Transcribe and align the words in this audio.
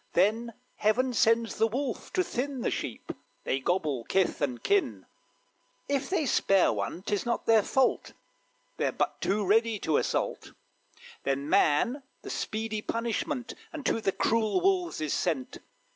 Then 0.13 0.55
Heaven 0.77 1.13
sends 1.13 1.57
the 1.59 1.67
wolf 1.67 2.11
to 2.13 2.23
thin 2.23 2.61
The 2.61 2.71
sheep 2.71 3.11
they 3.43 3.59
gobble 3.59 4.03
kith 4.05 4.41
and 4.41 4.63
kin 4.63 5.05
If 5.87 6.09
they 6.09 6.25
spare 6.25 6.73
one 6.73 7.03
'tis 7.03 7.23
not 7.23 7.45
their 7.45 7.61
fault, 7.61 8.13
They're 8.77 8.91
but 8.91 9.21
too 9.21 9.45
ready 9.45 9.77
to 9.81 9.97
assault; 9.97 10.53
Then 11.21 11.47
man 11.47 12.01
the 12.23 12.31
speedy 12.31 12.81
punishment 12.81 13.53
Unto 13.71 14.01
the 14.01 14.11
cruel 14.11 14.59
wolves 14.59 15.01
is 15.01 15.13
sent. 15.13 15.59